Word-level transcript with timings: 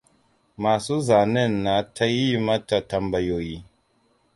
Masu 0.61 0.95
zanen 1.07 1.51
na 1.63 1.75
ta 1.95 2.05
yi 2.15 2.29
mata 2.45 2.77
tambayoyi. 2.89 3.57